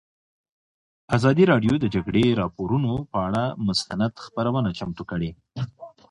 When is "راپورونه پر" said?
2.41-3.19